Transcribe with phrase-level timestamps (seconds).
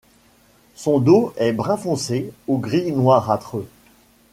[0.73, 3.61] Son dos est brun foncé ou gris noirâtre.